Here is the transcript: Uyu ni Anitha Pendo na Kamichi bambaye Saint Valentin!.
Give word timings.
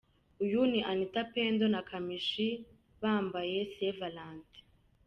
Uyu 0.43 0.61
ni 0.71 0.79
Anitha 0.91 1.23
Pendo 1.33 1.65
na 1.73 1.81
Kamichi 1.89 2.47
bambaye 3.01 3.57
Saint 3.73 3.97
Valentin!. 3.99 4.63